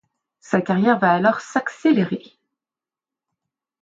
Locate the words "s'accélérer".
1.41-2.23